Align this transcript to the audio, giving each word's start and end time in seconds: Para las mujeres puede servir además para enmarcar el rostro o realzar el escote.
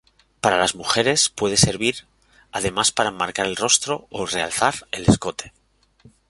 Para 0.41 0.57
las 0.57 0.73
mujeres 0.73 1.29
puede 1.29 1.57
servir 1.57 2.07
además 2.51 2.91
para 2.91 3.09
enmarcar 3.09 3.45
el 3.45 3.55
rostro 3.55 4.07
o 4.09 4.25
realzar 4.25 4.87
el 4.89 5.05
escote. 5.07 5.53